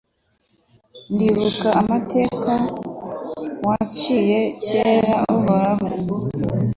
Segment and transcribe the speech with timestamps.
[1.13, 2.53] Ndibuka amateka
[3.65, 5.85] waciye kera Uhoraho